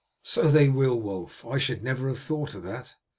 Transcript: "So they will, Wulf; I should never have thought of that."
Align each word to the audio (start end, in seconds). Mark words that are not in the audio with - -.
"So 0.23 0.47
they 0.47 0.67
will, 0.67 0.99
Wulf; 0.99 1.45
I 1.45 1.59
should 1.59 1.83
never 1.83 2.07
have 2.07 2.17
thought 2.17 2.55
of 2.55 2.63
that." 2.63 2.95